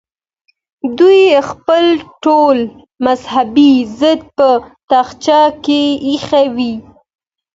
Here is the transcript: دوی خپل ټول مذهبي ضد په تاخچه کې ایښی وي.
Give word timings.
دوی 0.97 1.23
خپل 1.49 1.85
ټول 2.23 2.57
مذهبي 3.05 3.73
ضد 3.99 4.21
په 4.37 4.49
تاخچه 4.89 5.41
کې 5.63 5.81
ایښی 6.07 6.47
وي. 6.55 6.73